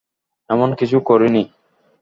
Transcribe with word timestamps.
এমন 0.49 0.69
কিছুই 0.75 1.01
করিনি। 1.05 1.43